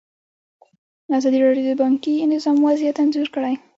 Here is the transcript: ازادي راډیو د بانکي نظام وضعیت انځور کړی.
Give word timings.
ازادي 1.17 1.39
راډیو 1.45 1.65
د 1.69 1.71
بانکي 1.81 2.13
نظام 2.33 2.57
وضعیت 2.67 2.97
انځور 3.03 3.27
کړی. 3.35 3.53